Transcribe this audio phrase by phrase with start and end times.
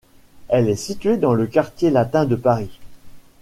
[0.47, 2.71] Elle est située dans le Quartier Latin de Paris.